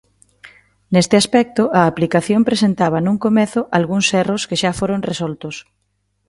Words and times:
Neste 0.93 1.15
aspecto 1.23 1.63
a 1.79 1.81
aplicación 1.91 2.41
presentaba 2.49 2.99
nun 3.05 3.17
comezo 3.25 3.61
algúns 3.77 4.07
erros 4.23 4.45
que 4.49 4.59
xa 4.61 4.71
foron 4.79 4.99
resoltos. 5.11 5.55